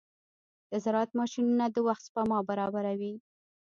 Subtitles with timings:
[0.71, 3.13] د زراعت ماشينونه د وخت سپما برابروي.